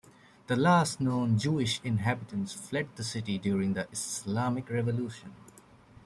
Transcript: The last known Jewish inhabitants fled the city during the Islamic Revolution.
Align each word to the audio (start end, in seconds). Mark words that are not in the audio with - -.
The 0.47 0.55
last 0.55 0.99
known 0.99 1.37
Jewish 1.37 1.79
inhabitants 1.83 2.53
fled 2.53 2.87
the 2.95 3.03
city 3.03 3.37
during 3.37 3.73
the 3.75 3.87
Islamic 3.91 4.67
Revolution. 4.71 5.35